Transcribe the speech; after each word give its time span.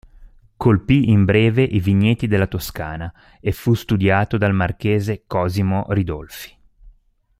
Colpì 0.57 1.11
in 1.11 1.25
breve 1.25 1.61
i 1.61 1.79
vigneti 1.79 2.25
della 2.25 2.47
Toscana 2.47 3.13
e 3.39 3.51
fu 3.51 3.75
studiato 3.75 4.35
dal 4.39 4.51
marchese 4.51 5.25
Cosimo 5.27 5.85
Ridolfi. 5.89 6.57